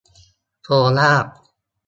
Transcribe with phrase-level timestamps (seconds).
[0.63, 1.25] โคราช